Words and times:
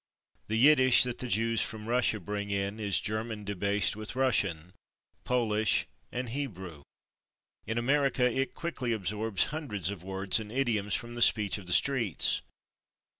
The 0.47 0.55
Yiddish 0.55 1.03
that 1.03 1.19
the 1.19 1.27
Jews 1.27 1.61
from 1.61 1.85
Russia 1.87 2.19
bring 2.19 2.49
in 2.49 2.79
is 2.79 2.99
German 2.99 3.43
debased 3.43 3.95
with 3.95 4.15
Russian, 4.15 4.73
Polish 5.25 5.85
and 6.11 6.29
[Pg155] 6.29 6.31
Hebrew; 6.31 6.81
in 7.67 7.77
America, 7.77 8.25
it 8.25 8.55
quickly 8.55 8.93
absorbs 8.93 9.43
hundreds 9.53 9.91
of 9.91 10.03
words 10.03 10.39
and 10.39 10.51
idioms 10.51 10.95
from 10.95 11.13
the 11.13 11.21
speech 11.21 11.59
of 11.59 11.67
the 11.67 11.71
streets. 11.73 12.41